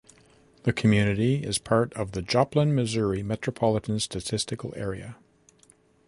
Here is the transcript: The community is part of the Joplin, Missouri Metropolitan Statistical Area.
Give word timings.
The 0.63 0.73
community 0.73 1.43
is 1.43 1.59
part 1.59 1.93
of 1.93 2.13
the 2.13 2.23
Joplin, 2.23 2.73
Missouri 2.73 3.21
Metropolitan 3.21 3.99
Statistical 3.99 4.73
Area. 4.75 5.15